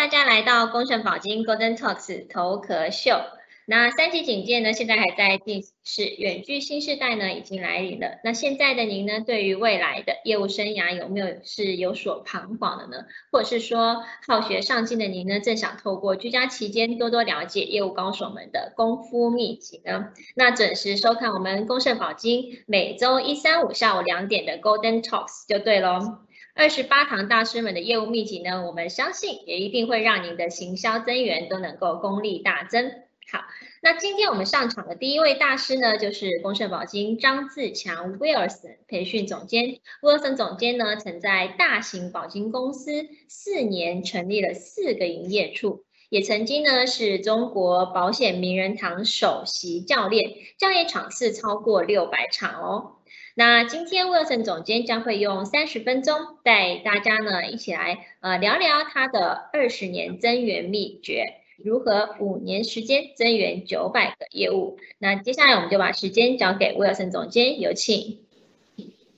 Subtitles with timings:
[0.00, 3.20] 大家来到工盛保金 Golden Talks 头壳秀。
[3.66, 8.18] 那三级警戒呢，现在还在进行，是远距新时代呢已经来临了。
[8.24, 13.04] 那现在的您呢，对于未来的业务生涯有没有是有所彷徨的呢？
[13.30, 20.06] 或者是说好学上进的您呢，正想透过居家期间多多了解业务高手们的功夫秘籍呢？
[20.34, 26.20] 那准时收看我们丰盛保金每周一、三、五下午两点的 Golden Talks 就对喽。
[26.60, 32.92] 二十八堂大师们的业务秘籍呢，我们相信也一定会让您的行销增援都能够功力大增。
[33.32, 33.44] 好，
[33.80, 39.78] 那今天我们上场的第一位大师呢，就是丰盛保金张自强 Wilson 培训总监。
[40.02, 52.96] Wilson 总监呢，曾在大型保金公司四年成立了四个营业处，也曾经呢是中国保险名人堂首席教练，教练场次超过六百场哦。
[53.40, 61.36] 那今天 Wilson 总监将会用三十分钟带大家呢一起来呃聊聊他的二十年增援秘诀。
[61.56, 64.76] 如何五年时间增援九百个业务？
[64.98, 68.18] 那接下来我们就把时间交给 Wilson 总监，有请。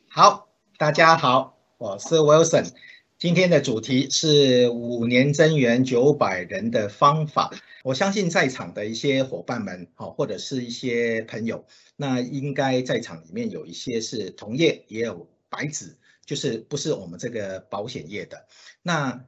[0.06, 0.46] 好，
[0.78, 2.70] 大家好，我是 Wilson。
[3.18, 7.50] 今天的主题是五年增援九百人的方法。
[7.82, 11.66] 我相信在场的一些伙伴们，好，或者是一些朋友，
[11.96, 18.46] 那应该在场里面有一些是同业，也有白纸，就是不是我们这个保险业的。
[18.82, 19.26] 那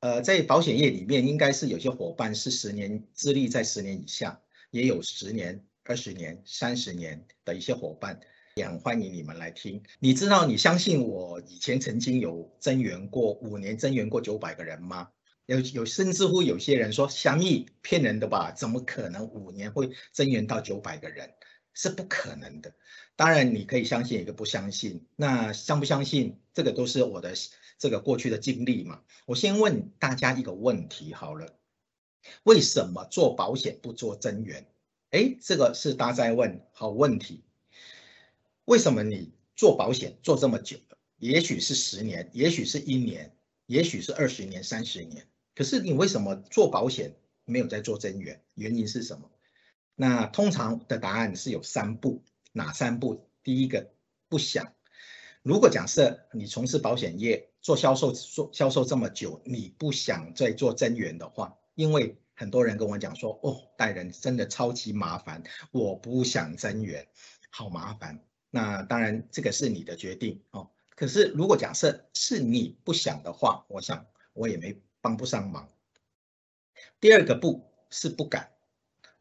[0.00, 4.40] 呃，在保险业里面，应该是有些伙伴是十年资历在十年以下，
[4.72, 8.18] 也有十年、二十年、三十年的一些伙伴，
[8.56, 9.80] 也很欢迎你们来听。
[10.00, 15.08] 你知道，你相信我以前曾经有增援过五年，增援过九百个人吗？
[15.46, 18.52] 有有，甚至乎有些人说，相密骗人的吧？
[18.52, 21.34] 怎么可能五年会增援到九百个人？
[21.74, 22.74] 是不可能的。
[23.16, 25.06] 当然，你可以相信，也可以不相信。
[25.16, 27.34] 那相不相信，这个都是我的。
[27.78, 31.58] 这个过去的经历嘛，我先问大家一个问题好了，
[32.44, 34.64] 为什么做保险不做增援？
[35.10, 37.42] 哎，这个是大家在问，好问题。
[38.66, 40.98] 为什么你做保险做这么久了？
[41.18, 47.14] 也许是十年，也许是一年，也许是二十年、三十年，可是你为什么做保险
[47.44, 48.42] 没有在做增援？
[48.54, 49.30] 原因是什么？
[49.94, 53.28] 那通常的答案是有三步，哪三步？
[53.42, 53.92] 第一个，
[54.28, 54.72] 不想。
[55.42, 65.42] 如果假设你从事保险业做销售做销售这么久，你不想再做增援的话，因为很多人跟我讲说，哦，带人真的超级麻烦，
[65.72, 67.06] 我不想增援，
[67.50, 68.24] 好麻烦。
[68.50, 70.70] 那当然这个是你的决定哦。
[70.94, 75.68] 可是如果假设是你不想的话，我想我也没帮不上忙。
[77.00, 78.52] 第二个不是不敢，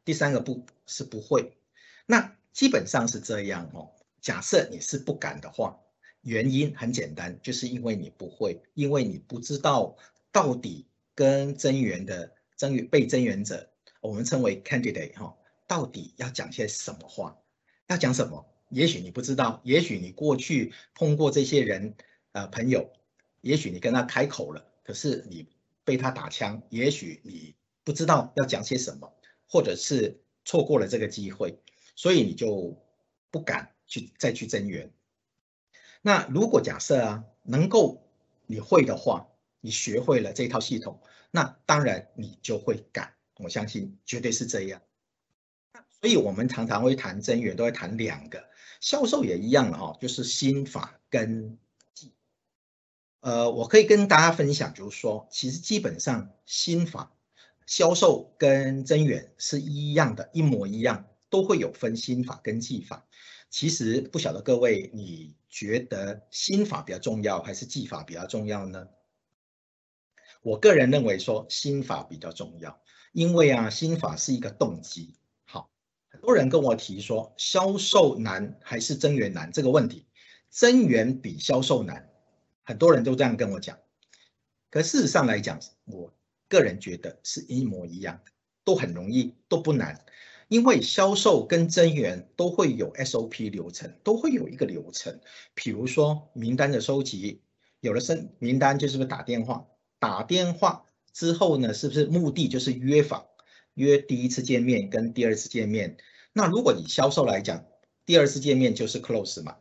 [0.06, 1.58] 第三个不是不会。
[2.06, 3.92] 那基本上是这样哦。
[4.22, 5.78] 假设你是不敢的话。
[6.24, 9.98] 原因很简单，就是因为你不会，因为你不知道
[10.32, 13.68] 到底跟增援的增援被增援者，
[14.02, 17.36] 我们称为 candidate 哈，到底要讲些什么话，
[17.88, 18.46] 要讲什么？
[18.70, 21.96] 也许你不知道，也许你过去碰过这些人，
[22.34, 22.94] 呃，朋友，
[23.42, 25.48] 也许你跟他开口了，可是你
[25.84, 29.14] 被他打枪，也许你不知道要讲些什么，
[29.48, 31.60] 或者是错过了这个机会，
[31.96, 32.78] 所以你就
[33.30, 34.92] 不敢去再去增援。
[36.02, 38.08] 那如果假设啊，能够
[38.46, 39.28] 你会的话，
[39.60, 43.14] 你学会了这套系统，那当然你就会敢。
[43.36, 44.82] 我相信绝对是这样。
[46.02, 48.50] 所以我们常常会谈增援，都会谈两个，
[48.80, 51.58] 销售也一样了哈，就是心法跟。
[53.22, 57.14] 呃，我可以跟大家分享，就是说，其实基本上心法、
[57.66, 63.06] 销售跟增援是一样的，一模一样，都会有分心法跟技法。
[63.52, 68.88] 其实不晓得各位，你觉得心法比较重要还是技法比较重要呢？
[70.42, 75.14] 我个人认为说心法比较重要，因为啊，心法是一个动机。
[75.46, 75.70] 好，
[76.10, 80.08] 很多人跟我提说销售难还是增援难这个问题，
[80.50, 82.10] 增援比销售难，
[82.64, 83.78] 很多人都这样跟我讲。
[84.70, 86.14] 可事实上来讲，我
[86.48, 88.32] 个人觉得是一模一样的，
[88.64, 90.06] 都很容易，都不难。
[90.48, 95.22] 因为销售跟增援都会有 SOP 流程，都会有一个流程。
[95.54, 97.42] 比如说名单的收集，
[97.80, 99.66] 有了申名单就是不是打电话？
[99.98, 103.26] 打电话之后呢，是不是目的就是约访？
[103.76, 105.96] 约第一次见面跟第二次见面。
[106.34, 107.66] 那如果以销售来讲，
[108.06, 109.56] 第二次见面就是 close 嘛，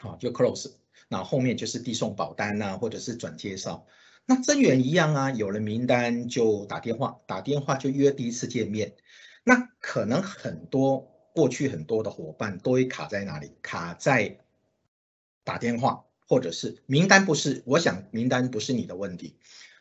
[0.00, 0.72] 好就 close。
[1.08, 3.86] 那后面就是递送保单呐，或者是转介绍。
[4.26, 8.94] 那增援一样啊，有了名单就打电话，打电话就约第一次见面。
[9.42, 13.52] 那可能很多过去很多的伙伴都会卡在哪里？
[13.62, 14.38] 卡在
[15.44, 17.62] 打电话或者是名单不是？
[17.64, 19.38] 我想名单不是你的问题，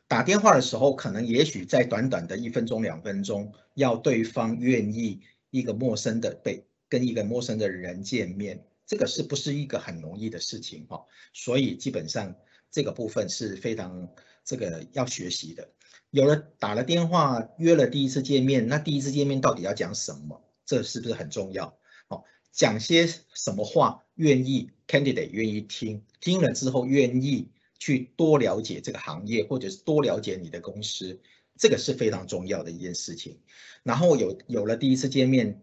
[0.07, 5.19] 打电话的时候，可能也许在短短的一分钟、两分钟，要对方愿意
[5.49, 11.05] 一个陌生的被跟一个陌生的人见面，这个是不是一个很容易的事情哈？
[11.33, 12.35] 所以基本上
[12.71, 14.09] 这个部分是非常
[14.43, 15.69] 这个要学习的。
[16.09, 20.41] 有了打了电话约了第一次见面，那第一次见面到底要讲什么？
[20.65, 21.77] 这是不是很重要？
[22.07, 27.51] 哦，讲些什么话愿意 candidate 愿意听，听了之后愿意。
[27.79, 31.21] 去多了解这个行业，或者是多了解你的公司，
[31.59, 33.39] 这个是非常重要的一件事情。
[33.83, 35.61] 然后有有了第一次见面，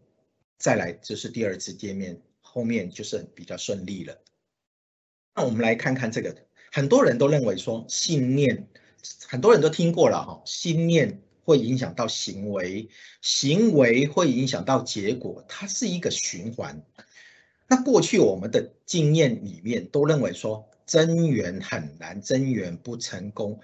[0.56, 2.23] 再来就是第二次见面，
[2.55, 4.17] 后面就是比较顺利了。
[5.35, 6.37] 那我们来看看这个，
[6.71, 8.69] 很多人都认为说信念，
[9.27, 12.89] 很多人都听过了哈，信念会影响到行为，
[13.21, 16.81] 行为会影响到结果，它是一个循环。
[17.67, 20.71] 那过去我们的经验里面都认为说。
[20.87, 23.59] 增援很难，增援不成功。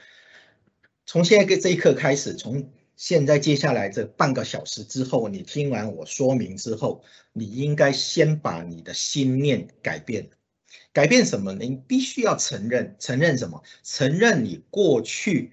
[1.05, 7.03] 从现在这一刻开始，从现在接下来这半个小时之后，你听完我说明之后，
[7.33, 10.29] 你应该先把你的心念改变。
[10.93, 11.55] 改变什么？
[11.55, 13.63] 你必须要承认，承认什么？
[13.83, 15.53] 承认你过去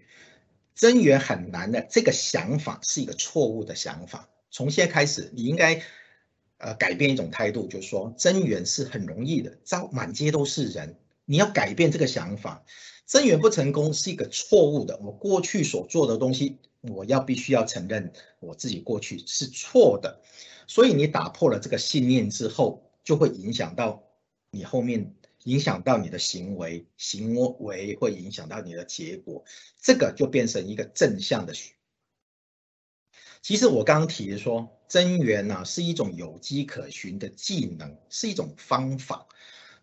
[0.75, 4.27] 增援很难的这个想法是一个错误的想法。
[4.51, 5.81] 从现在开始，你应该
[6.57, 10.97] 呃改变一种态度，就是说增援是很容易的，招满街都是人。
[11.23, 12.65] 你要改变这个想法，
[13.05, 14.99] 增援不成功是一个错误的。
[15.01, 20.21] 我过去所做的东西，我要必须要承认我自己过去是错的。
[20.68, 24.03] 所以你打破了这个信念之后，就会影响到
[24.51, 29.44] 你后面，影响到你的行为，行为会影响到你的结果，
[29.81, 31.53] 这个就变成一个正向的。
[33.41, 39.25] 其实我刚刚提的说，增援呢是一种有迹可循的技能，是一种方法。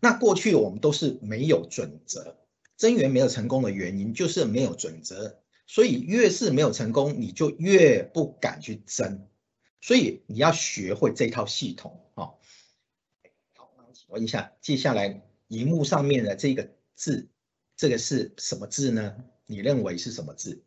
[0.01, 2.37] 那过去我们都是没有准则，
[2.77, 9.29] 增援没有成功的原因就是没有准则，所以越是没有成功，你就越不敢去争，
[9.81, 12.33] 所以你要学会这套系统啊。
[13.57, 17.29] 好，请问一下，接下来荧幕上面的这个字，
[17.77, 19.17] 这个是什么字呢？
[19.47, 20.63] 你认为是什么字？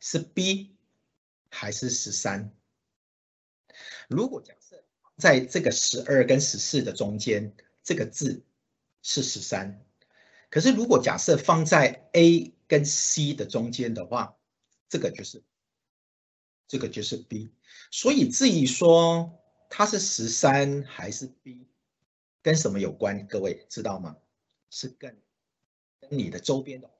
[0.00, 0.76] 是 B
[1.50, 2.52] 还是十三？
[4.08, 4.82] 如果假设
[5.16, 7.54] 在这个十二跟十四的中间。
[7.86, 8.42] 这个字
[9.02, 9.84] 是十三，
[10.48, 14.36] 可是如果假设放在 A 跟 C 的中间的话，
[14.88, 15.42] 这个就是
[16.66, 17.52] 这个就是 B。
[17.90, 19.32] 所以至于说
[19.68, 21.66] 它是十三还是 B，
[22.42, 23.26] 跟什么有关？
[23.26, 24.16] 各位知道吗？
[24.70, 25.16] 是跟
[26.00, 26.90] 跟你的周边的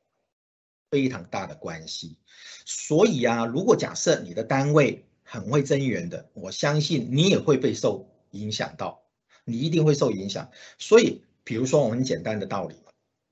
[0.90, 2.19] 非常大的关系。
[2.64, 9.02] 所以啊，如果假设你的单位很会增援的，我相信你也会被受影响到。
[9.46, 12.76] 你一定会受影响，所以比如说我们简单的道理，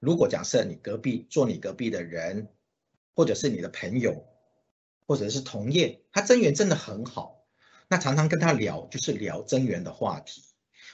[0.02, 2.48] 如果假设你隔壁坐你隔壁的人，
[3.14, 4.26] 或者是你的朋友，
[5.06, 7.44] 或者是同业，他增援真的很好，
[7.86, 10.42] 那常常跟他聊就是聊增援的话题，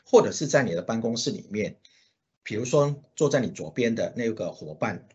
[0.05, 1.79] 或者是在你的办公室里面，
[2.43, 5.09] 比如说坐在你左边的那个伙伴，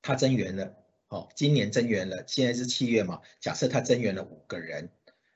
[0.00, 0.76] 他增援了，
[1.08, 4.90] 哦，今年增援了，现在是七月嘛，假设他增援了五个人，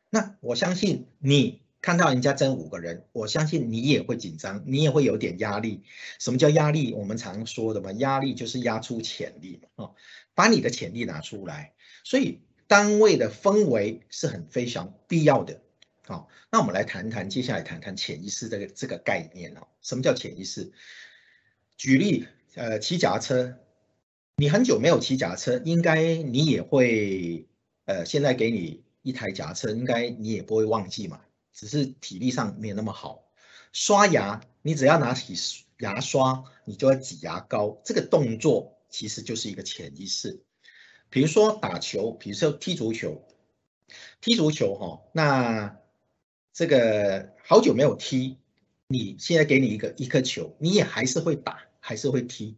[0.08, 1.62] 那我相信你。
[1.82, 5.82] 看到人家争五个人，我相信你也会紧张，你也会有点压力。
[6.20, 6.94] 什么叫压力？
[6.94, 9.94] 我们常说的嘛，压力就是压出潜力嘛，哦，
[10.34, 11.75] 把你的潜力拿出来。
[12.05, 12.38] 所以
[12.69, 15.60] 单位的氛围是很非常必要的。
[16.06, 19.67] 好，那我们来谈谈，接下来谈谈潜意识这个这个概念哦。
[19.82, 20.70] 什么叫潜意识？
[21.77, 23.56] 举例，呃，骑脚车，
[24.36, 27.48] 你很久没有骑脚车，应该你也会，
[27.86, 31.20] 呃，现在给你一台脚车，应该你也不会忘记嘛。
[31.52, 33.24] 只是体力上没有那么好，
[33.72, 35.34] 刷牙你只要拿起
[35.78, 40.42] 牙刷，你就要挤牙膏，这个动作其实就是一个潜意识。
[41.10, 43.26] 比如说打球，比如说踢足球，
[44.20, 45.76] 踢足球哈，那
[46.52, 48.38] 这个好久没有踢，
[48.88, 52.56] 你现在给你一个一颗球，你也还是会打，还是会踢。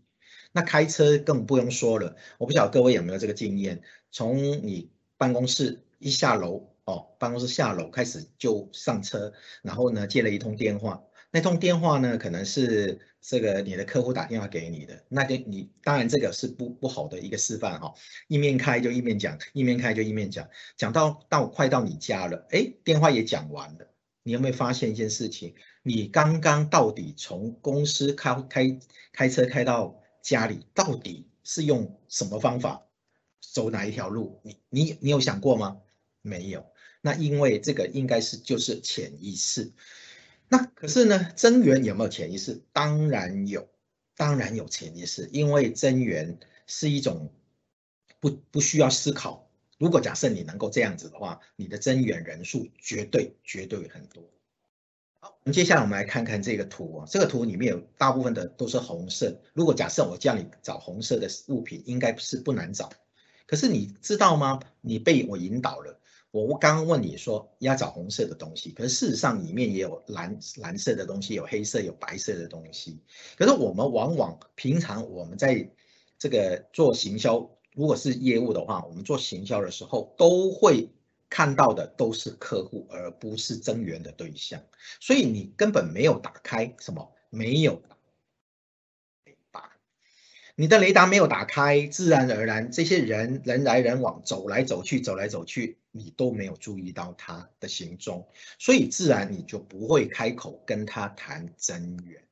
[0.52, 3.82] 那开车更不用说了，我不晓得各位有没有这个经验，
[4.12, 6.73] 从你办公室一下楼。
[6.84, 17.94] 哦，办公室下楼开始就上车，然后呢接了一通电话，那通电话呢可能是这个你的客户打电话给你的，那就你当然这个是不不好的一个示范哈，
[18.28, 23.86] 一面开就一面讲，一面开就一面讲，讲到到快到你家了，哎，电话也讲完了，
[24.22, 25.54] 你有没有发现一件事情？
[25.82, 28.78] 你刚刚到底从公司开开
[29.10, 32.86] 开车开到家里，到底是用什么方法，
[33.40, 34.38] 走哪一条路？
[34.42, 35.78] 你你你有想过吗？
[36.20, 36.64] 没有。
[37.06, 39.70] 那因为这个应该是就是潜意识，
[40.48, 42.62] 那可是呢，增援有没有潜意识？
[42.72, 43.68] 当然有，
[44.16, 47.30] 当然有潜意识，因为增援是一种
[48.20, 49.50] 不不需要思考。
[49.76, 54.24] 如果假设你能够这样子的话，你的增援人数绝对绝对很多。
[55.20, 59.42] 好，我们接下来我们来看看这个图啊，这个图里面有大部分的都是红色。
[59.52, 62.90] 如果假设我叫你找红色的物品，应该是不难找。
[63.46, 64.58] 可是你知道吗？
[64.80, 66.00] 你被我引导了。
[66.42, 72.98] 我刚刚问你说要找红色的东西，可是事实上里面也有蓝蓝色的东西，有黑色、有白色的东西。
[73.36, 75.70] 可是我们往往平常我们在
[76.18, 80.90] 这个做行销，如果是业务的话，我们做行销的时候都会
[81.30, 84.60] 看到的都是客户，而不是增援的对象。
[84.98, 87.80] 所以你根本没有打开什么，没有。
[90.56, 98.28] 你的雷达没有打开，自然而然，这些人人来人往，走来走去，走来走去，你都没有注意到他的行踪，
[98.60, 102.22] 所以自然你就不会开口跟他谈增援。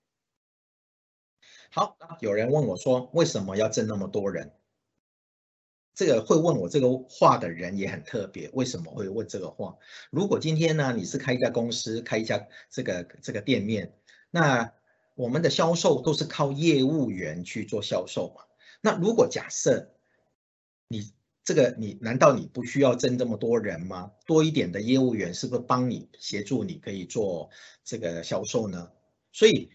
[1.73, 4.53] 好，有人问我说，为什么要挣那么多人？
[5.93, 9.77] 这个会问我这个话的人也很特别，为什么会问这个话？
[10.11, 13.93] 如果今天呢，你是开一家公司，开一家这个这个店面，
[14.31, 14.73] 那。
[15.15, 18.43] 我们的销售都是靠业务员去做销售嘛？
[18.81, 19.91] 那如果假设
[20.89, 21.13] 你
[21.45, 24.13] 这个你难道你不需要挣这么多人吗？
[24.27, 27.51] 多一点的业务员是不是帮你协助你可以做
[27.85, 28.91] 这个销售呢？
[29.33, 29.71] 所以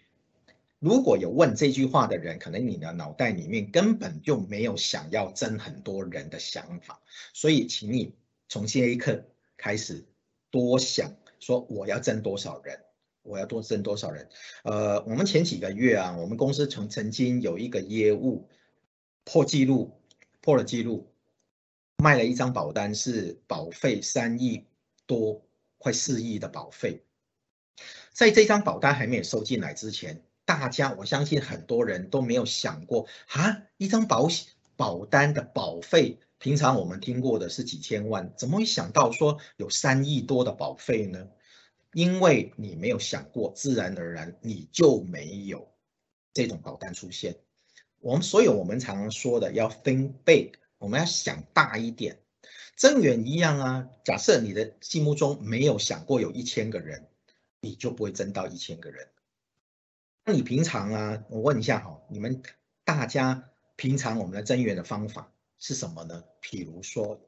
[0.80, 7.02] 如果有问这句话的人，可能你的脑袋里面根本就没有想要挣很多人的想法。
[7.34, 8.16] 所以请你
[8.48, 9.26] 从这一刻
[9.58, 10.06] 开始
[10.52, 12.80] 多想，说我要挣多少人。
[13.28, 14.28] 我要多挣多少人？
[14.64, 18.48] 呃，我们前几个月啊，我们公司曾曾经有一个业务
[19.24, 19.92] 破纪录，
[20.42, 21.12] 破了纪录，
[21.98, 24.66] 卖了一张保单是保费三亿
[25.06, 25.42] 多，
[25.78, 27.04] 快四亿的保费。
[28.14, 41.28] 在这张保单还没有收进来之前，大家我相信很多人都没有想过啊，一张保险保单的保费，平常我们听过的是几千万，怎么会想到说有三亿多的保费呢？
[41.98, 45.68] 因为你没有想过，自然而然你就没有
[46.32, 47.36] 这种保单出现。
[48.02, 52.20] 我们所有我们常常说的要 think big，我们要想大一点。
[52.76, 57.08] 增援一样啊，假设你的心目中没有想过有一千个人，
[57.62, 59.08] 你就不会增到一千个人。
[60.24, 62.44] 那你平常啊，我问一下哈，你们
[62.84, 66.24] 大家平常我们的增援的方法是什么呢？
[66.44, 67.20] 譬如说，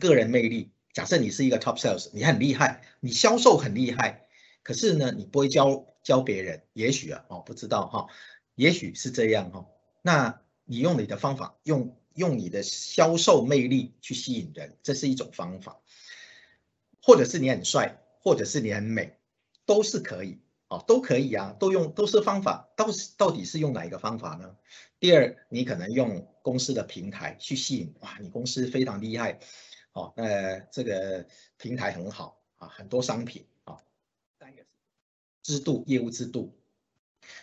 [0.00, 0.70] 个人魅力。
[0.92, 4.26] 假设你是一个 top sales，你很厉害，你销售很厉害，
[4.62, 8.06] 可是呢，你不会教教别人，也许啊，哦，不知道哈，
[8.54, 9.66] 也许是这样哈。
[10.02, 15.80] 那你用你的方法，用用你的销售魅力去吸引人，这是一种方法。
[17.00, 19.16] 或者是你很帅，或者是你很美，
[19.64, 22.68] 都是可以哦，都可以啊，都用都是方法。
[22.76, 24.56] 到到底是用哪一个方法呢？
[25.00, 29.38] 第二，你可能用公司的平台去吸引，哇，你公司非常厉害。
[29.98, 31.26] 哦，那这个
[31.56, 33.78] 平台很好啊，很多商品啊。
[34.38, 34.62] 三个
[35.42, 36.56] 制度，业务制度。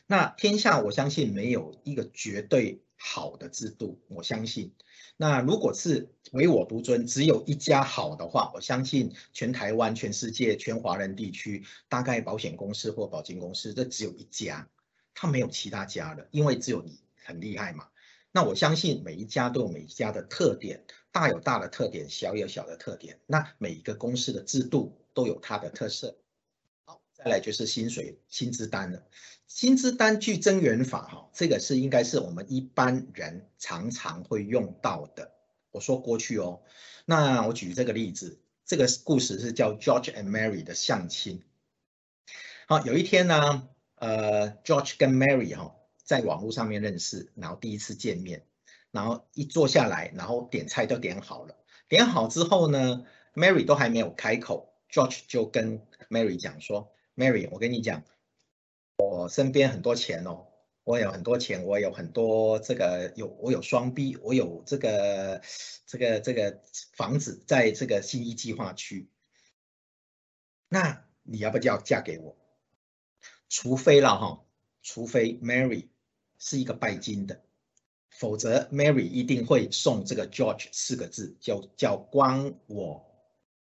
[0.07, 4.73] 那天下我相信没有一个绝对好的制度，我相信。
[5.17, 14.69] 那如果是唯我独尊，只有一家好的话，我相信全台湾、全世界、全华人地区，大概保险公司或保金公司，这只有一家，
[15.13, 17.89] 它没有其他家了，因为只有你很厉害嘛。
[18.31, 20.85] 那我相信每一家都有每一家的特点。
[21.15, 23.21] 大有大的特点，小有小的特点。
[23.25, 26.17] 那每一个公司的制度都有它的特色。
[26.83, 29.01] 好，再来就是薪水薪资单了。
[29.47, 35.31] 薪资单据增援法，哈，这个是应该是我们一般人常常会用到的。
[35.71, 36.63] 我说过去哦，
[37.05, 41.41] 那我举这个例子，这个故事是叫 George and Mary 的相亲。
[42.67, 48.45] 好，有一天呢，呃，George 跟 Mary 哈在网络上面认识，然后第一次见面。
[48.95, 51.57] 然后一坐下来，然后点菜都点好了。
[51.89, 58.05] 点好之后呢，Mary 都还没有开口，George 就跟 Mary 讲说：“Mary，我跟你讲，
[58.95, 60.47] 我身边很多钱哦，
[60.85, 65.41] 我有很多钱，我有很多这个有我有双 B，我有这个
[65.85, 66.61] 这个这个
[66.93, 69.09] 房子在这个新一计划区。
[70.69, 72.37] 那你要不要嫁给我？
[73.49, 74.45] 除非了哈，
[74.81, 75.89] 除非 Mary
[76.39, 77.41] 是一个拜金的。”
[78.17, 83.05] 否则，Mary 一定会送这个 George 四个字，叫叫关我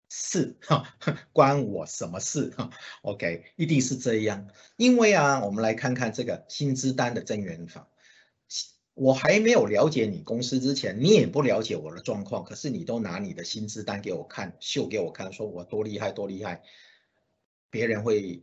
[0.08, 0.94] 事哈，
[1.32, 2.70] 关我什么事哈
[3.02, 4.48] ？OK，一定是这样。
[4.76, 7.88] 因为啊，我们来看看这个薪资单的增援法。
[8.92, 16.62] 我还没有了解你公司之前，你也不了解我的状况，可是你都拿你的薪资单给我看，秀给我看，说我多厉害多厉害，
[17.68, 18.42] 别人会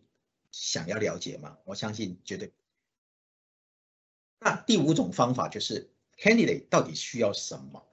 [0.52, 1.58] 想要了解吗？
[1.66, 2.52] 我相信绝对。
[4.44, 7.86] 那第五种方法就是 candidate 到底需要什么？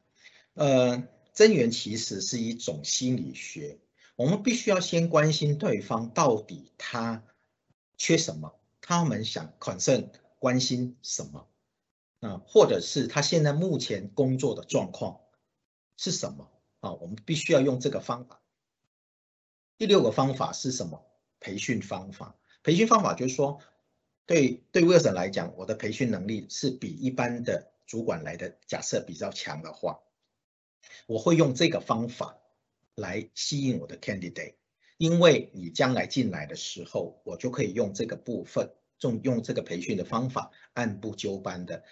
[0.54, 3.78] 呃，增援其实是一种心理学，
[4.16, 7.23] 我们必须要先关心对方到底他
[7.97, 11.47] 缺什么，他们想 concern 关心什么，
[12.21, 15.21] 啊，或者是他现在目前工作的状况
[15.97, 16.92] 是什么啊？
[16.95, 18.40] 我们必须要用这个方法。
[19.78, 21.07] 第六个方法是什么？
[21.38, 22.35] 培训方法。
[22.62, 23.61] 培训方法就是说，
[24.31, 29.99] 对对 Wilson 来讲，我的培训能力是比一般的主管来的假设比较强的话，
[31.09, 32.39] 我会用这个方法
[32.95, 34.55] 来吸引我的 candidate，
[34.99, 41.83] 因为你将来进来的时候，我就可以用这个部分，用用这个培训的方法，按部就班的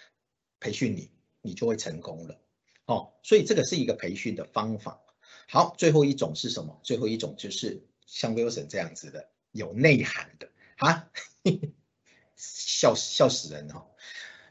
[0.61, 2.39] 培训你，你就会成功了。
[2.85, 5.01] 哦，所以这个是一个培训的方法。
[5.49, 6.79] 好，最后一种是什么？
[6.83, 10.49] 最后一种就是像 Wilson 这样子的，有内涵的。
[10.77, 11.11] 啊，
[12.39, 13.85] 笑笑死人哈！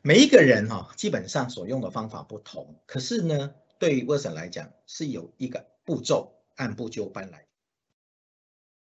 [0.02, 7.47] 每一个人哈，基本上所用的方法不同，可是呢，对于 Wilson 来讲是有一个步骤，按部就班来。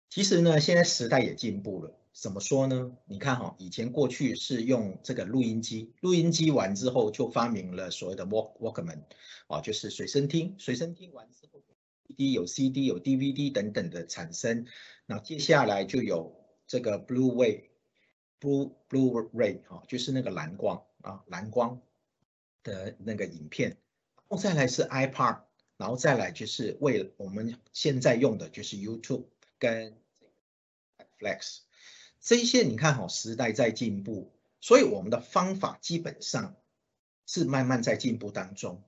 [0.09, 2.91] 其实呢，现在时代也进步了，怎么说呢？
[3.05, 9.03] 你看哈，以前过去是用这个录音机，录音机完之后就发明了所谓的 Walk Walkman，
[9.47, 11.61] 啊，就是随身听，随身听完之后
[12.17, 14.65] ，D 有 CD 有 DVD 等等的产生，
[15.05, 16.35] 那接下来就有。
[16.69, 17.66] 这个 Blue Wave
[18.39, 21.81] blue Blue ray 哈，就是那个蓝光啊，蓝光
[22.63, 23.77] 的那个影片。
[24.29, 25.41] 然后再来是 iPad，
[25.77, 29.25] 然后再来就是为我们现在用的就是 YouTube
[29.57, 29.97] 跟
[31.19, 31.59] Netflix。
[32.19, 36.55] 这一些你看哈，时代在进步，所以我们的方法基本上
[37.25, 38.83] 是慢慢在进步当中。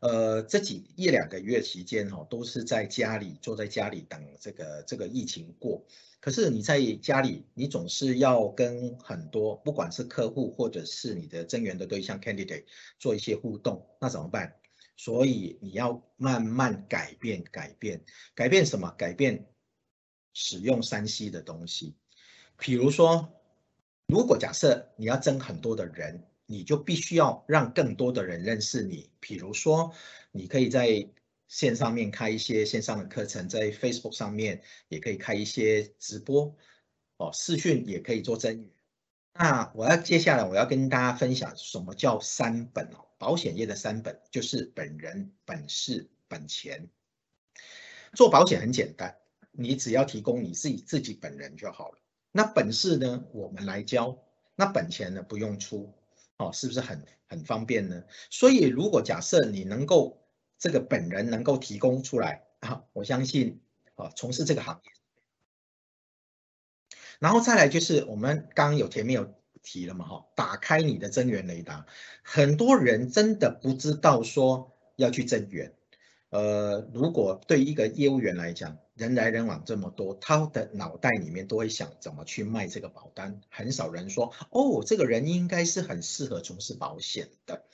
[0.00, 5.84] 呃，这几一两个月期间哈，都是在家里坐在家里等这个这个疫情过。
[6.20, 12.64] 可是你在家里，你总是要跟很多不管是客户或者是你的增援的对象 candidate
[12.98, 14.56] 做一些互动，那怎么办？
[14.96, 18.02] 所以你要慢慢改变，改变，
[18.34, 18.90] 改变什么？
[18.98, 19.46] 改变
[20.34, 21.94] 使用三 C 的东西。
[22.58, 23.32] 比如说，
[24.06, 26.26] 如果假设你要增很多的人。
[26.46, 29.10] 你就必须要让更多的人认识你。
[29.20, 29.92] 比如说，
[30.32, 31.08] 你可以在
[31.48, 36.56] 线上面开一些线上的课程，在 Facebook 上面也可以开一些直播，
[37.18, 38.70] 哦，视讯也可以做增援。
[39.34, 46.88] 那我要接下来我要跟大家分享什么叫三本哦，保险业的三本就是本人、本事、本钱。
[48.14, 49.16] 做保险很简单，
[49.52, 51.98] 你只要提供你自己自己本人就好了。
[52.32, 54.18] 那本事呢，我们来教；
[54.54, 55.92] 那本钱呢，不用出。
[56.38, 58.04] 哦，是不是很很方便呢？
[58.30, 60.22] 所以如果假设你能够
[60.58, 63.60] 这个本人能够提供出来啊，我相信
[63.94, 64.90] 啊，从事这个行业，
[67.18, 71.86] 然后再来就是我们刚有前面有提了嘛，哈，打开你的增援雷达，
[72.22, 75.74] 很多人真的不知道说要去增援。
[76.30, 83.40] 呃，如果对一个业务员来讲，人来人往这么多，他的脑袋里面都会想怎么去卖这个保单。
[83.48, 87.64] 很少人说，哦，这个人应该是很适合从事保险的。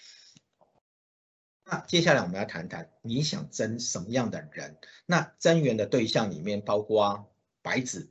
[1.65, 4.77] 那接下来我们要谈谈，你想增什么样的人？
[5.07, 8.11] 那增援的对象里面包括白纸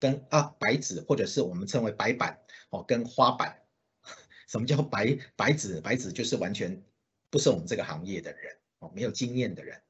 [0.00, 2.38] 跟啊白纸，或者是我们称为白板
[2.70, 3.62] 哦，跟花板。
[4.48, 5.80] 什么叫白白纸？
[5.82, 6.82] 白纸就是完全
[7.28, 8.57] 不是我们这个行业的人。
[8.78, 9.82] 哦，没有经验的人，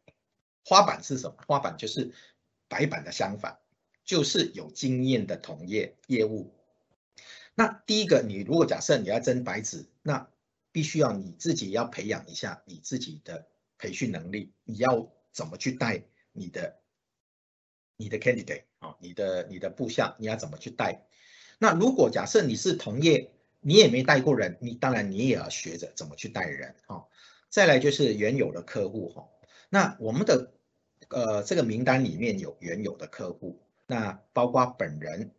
[0.64, 1.36] 花板是什么？
[1.46, 2.12] 花板就是
[2.68, 3.58] 白板的相反，
[4.04, 6.54] 就是有经验的同业业务。
[7.54, 10.30] 那第一个，你如果假设你要争白纸，那
[10.70, 13.48] 必须要你自己要培养一下你自己的
[13.78, 16.80] 培训能力，你要怎么去带你的
[17.96, 21.06] 你的 candidate 啊，你的你的部下，你要怎么去带？
[21.58, 27.04] 那如果假设你是同业，你也没带过人，你当然你也要学着怎么去带人啊。
[27.50, 29.28] 再来就是原有的客户哈，
[29.70, 30.52] 那我们的
[31.08, 35.32] 呃这个名单里面有原有的客户，那包括本人，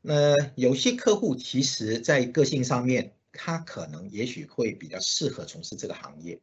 [0.00, 6.40] 那有些客户其实在个性上面，他可能也许会比较适合从事这个行业，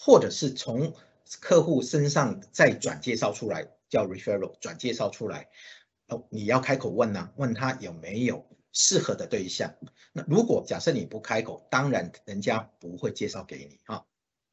[0.00, 0.94] 或者是从
[1.40, 5.48] 客户身上再转介绍出来，叫 referral 转介绍出来，
[6.08, 9.74] 哦你要开口问呢，问他有没有适合的对象，
[10.12, 14.06] 那如果假设你不开口，当然人家不会介绍给你哈。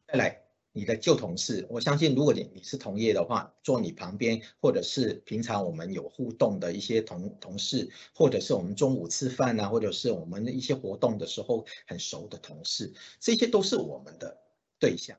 [0.08, 0.42] 再来，
[0.72, 14.38] 你的旧同事，我相信如果你你是同业的话，坐你旁边，或者是平常我们有互动的一些同同事，或者是我们中午吃饭啊，或者是我们的一些活动的时候很熟的同事，这些都是我们的
[14.80, 15.18] 对象。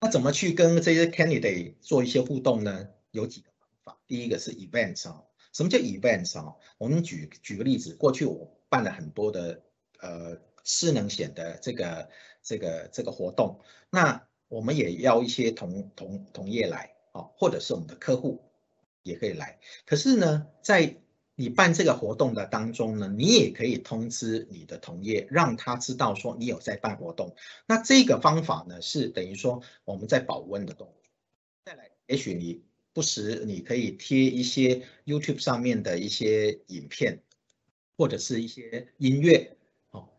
[0.00, 2.88] 那怎么去跟这些 candidate 做一些互动呢？
[3.12, 4.00] 有几个方法。
[4.08, 6.56] 第一个是 events 啊，什么叫 events 啊？
[6.78, 9.62] 我们举举个例子，过去我办了很多的
[10.00, 10.36] 呃。
[10.70, 12.10] 失能险的这个
[12.42, 18.40] 这个这个活动，那我们也要一些同同同业来哦，或者是我们的客户
[19.02, 19.58] 也可以来。
[19.84, 20.96] 可是呢，在
[21.34, 27.36] 你办这个活动的当中呢，你也可以通知你的同业，让他知道说你有在办活动。
[27.66, 31.02] 那这个方法呢，是等于说我们在保温的动作。
[31.64, 32.62] 再来，也许你
[32.94, 37.22] 不时你可以贴一些 YouTube 上面的一些影片，
[37.96, 39.57] 或者是一些音乐。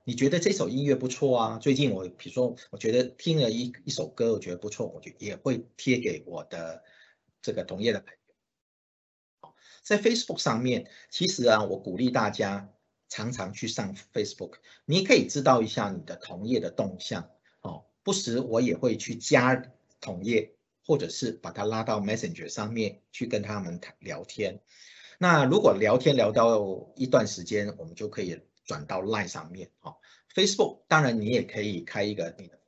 [0.10, 1.60] 你觉得这首音乐不错啊？
[1.60, 6.84] 最近我比如说，我觉得听了一一首歌，我觉得不错，我就也会贴给我的
[7.44, 8.12] 这个同业的朋
[9.42, 9.54] 友。
[9.84, 12.74] 在 Facebook 上面，其实啊，我鼓励大家
[13.08, 17.30] 常常去上 Facebook，你可以知道一下你的同业的动向。
[17.62, 19.62] 哦，不时我也会去加
[20.02, 20.56] 同业，
[20.88, 24.60] 或者是把他拉到 Messenger 上面去跟他们谈聊天。
[25.20, 28.42] 那如果聊天聊到一段时间，我们就可以。
[28.70, 32.60] 转到 Line 上面，哦 f a c e b o o k 当然你也可以开一个你的，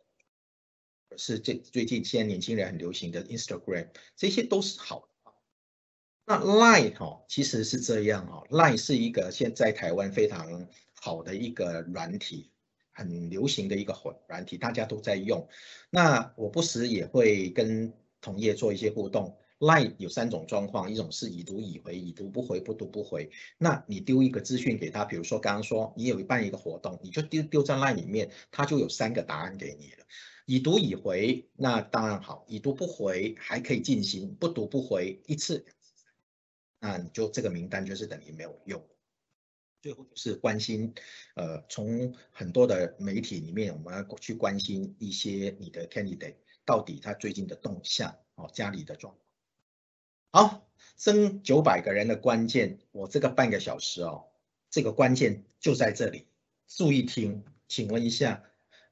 [1.15, 5.31] 是这最近现在年轻人很流行的 Instagram，这些都是好的。
[6.25, 12.49] 那 Line 哈其实是这样哦，Line 是一个现在台湾非常好的一个软体，
[12.93, 15.47] 很流行的一个软软体，大家都在用。
[15.91, 19.37] 那我不时也会跟同业做一些互动。
[19.61, 23.29] Line 有三种状况，一种是已读已回，已读不回，不读不回。
[23.59, 30.05] 那你丢一个资讯给他，比如说刚刚说你有办一个活动，你就丢丢在 Line 里面，他就有三个答案给你了。
[30.47, 35.63] 已读已回，那当然好；已读不回还可以进行，不读不回一次，
[36.79, 38.83] 那你就这个名单就是等于没有用。
[39.83, 40.91] 最后就是关心，
[41.35, 49.15] 呃，从很多的媒体里面，我们要去关心一些你的 candidate 到底他最近的动向哦，家里的状。
[50.33, 50.65] 好，
[50.95, 54.27] 增九百个人的关键，我这个半个小时哦，
[54.69, 56.25] 这个关键就在这里，
[56.69, 57.43] 注意听。
[57.67, 58.41] 请问一下，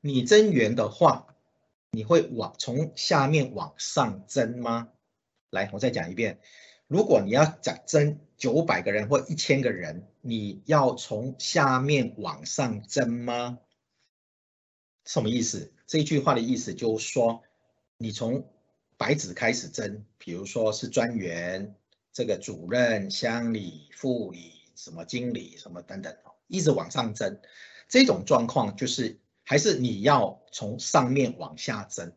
[0.02, 1.38] 你增员的话，
[1.92, 4.90] 你会往从下面往上增吗？
[5.50, 6.42] 来，我再讲一遍，
[6.88, 13.60] 如果你要讲增九百个人或一千个人，你要从下面往上增吗？
[15.06, 15.72] 什么意思？
[15.88, 17.44] 这句话的意思就是说，
[17.98, 18.46] 你从。
[19.00, 21.74] 白纸开始增，比如说是专员、
[22.12, 26.14] 这个主任、乡里、副理、什么经理、什么等等
[26.48, 27.40] 一直往上增。
[27.88, 32.12] 这种状况就是还是你要从上面往下增。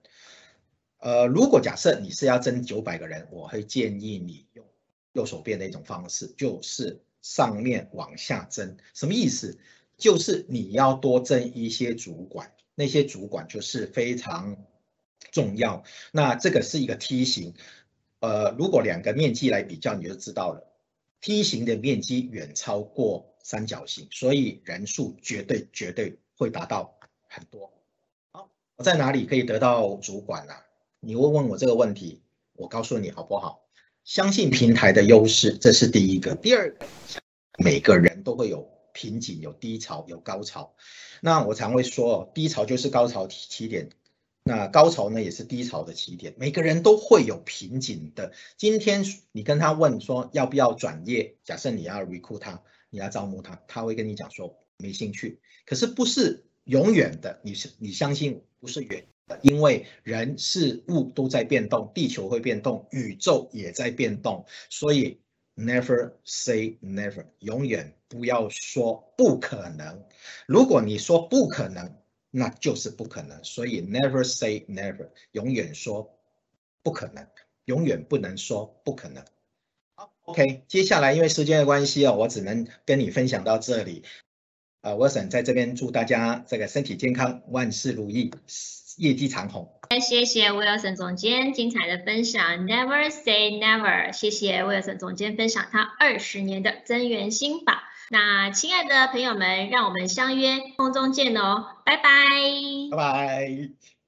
[0.98, 4.66] 呃，如果假设你是要增九百个人，我会建议你用
[5.12, 8.76] 右手边的一种方式，就是上面往下增。
[8.92, 9.56] 什么意思？
[9.96, 14.56] 就是你要多增一些主管，那些主管就是非常。
[15.30, 17.54] 重要，那这个是一个梯形，
[18.20, 20.66] 呃，如果两个面积来比较，你就知道了，
[21.20, 27.72] 梯形的面积远超过三角形，所以人数绝对绝对会达到很多。
[28.32, 30.54] 好，我在哪里可以得到主管呢？
[31.00, 32.20] 你问问我这个问题，
[32.54, 33.62] 我告诉你好不好？
[34.04, 36.34] 相信平台的优势，这是第一个。
[36.34, 36.86] 第二个，
[37.58, 40.74] 每个人都会有瓶颈、有低潮、有高潮。
[41.20, 43.88] 那我常会说，低潮就是高潮起起点。
[44.44, 46.34] 那高潮呢，也是低潮的起点。
[46.36, 48.32] 每个人都会有瓶颈的。
[48.56, 55.40] 今天你跟他问说要不要转业，假设你要 recruit 他，你要招募他，他会跟你讲说没兴趣。
[55.64, 65.20] 可是不是永远的，你是你相信不是远的，因为人事物都在变动，地球会变动，宇宙也在变动，所以
[65.56, 70.02] never say never，永远不要说不可能。
[70.48, 71.96] 如果你说不可能，
[72.34, 76.18] 那就是不可能，所以 never say never，永远说
[76.82, 77.26] 不可能，
[77.66, 79.22] 永远不能说不可能。
[79.94, 84.02] 好，OK，接下来因为时间的关系哦，我只能跟你分享到这里。
[84.80, 88.32] 呃，我想在这边祝大家这个身体健康，万事如意，
[88.96, 89.70] 业绩长虹。
[90.00, 94.10] 谢谢 Wilson 总监精彩的分享，Never say never。
[94.12, 97.91] 谢谢 Wilson 总监分享他二十年的增援心法。
[98.12, 102.10] 那亲爱的朋友们，让我们相约空中见哦，拜拜，
[102.90, 104.01] 拜拜。